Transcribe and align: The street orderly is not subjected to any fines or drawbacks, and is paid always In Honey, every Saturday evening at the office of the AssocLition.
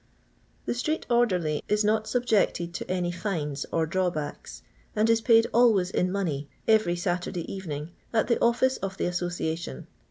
The 0.65 0.73
street 0.73 1.05
orderly 1.11 1.63
is 1.69 1.83
not 1.85 2.07
subjected 2.07 2.73
to 2.73 2.89
any 2.89 3.11
fines 3.11 3.67
or 3.71 3.85
drawbacks, 3.85 4.63
and 4.95 5.07
is 5.07 5.21
paid 5.21 5.45
always 5.53 5.91
In 5.91 6.07
Honey, 6.11 6.49
every 6.67 6.95
Saturday 6.95 7.45
evening 7.53 7.91
at 8.11 8.27
the 8.27 8.41
office 8.41 8.77
of 8.77 8.97
the 8.97 9.05
AssocLition. 9.05 9.85